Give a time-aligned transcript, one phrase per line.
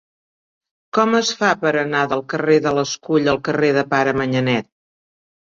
[0.97, 4.69] Com es fa per anar del carrer de l'Escull al carrer del Pare Manyanet?